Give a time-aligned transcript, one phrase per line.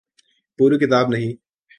[0.59, 1.31] پوری کتاب نہیں۔